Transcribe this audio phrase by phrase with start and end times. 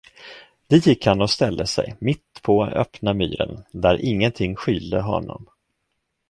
[0.67, 5.49] Dit gick han och ställde sig, mittpå öppna myren, där ingenting skylde honom.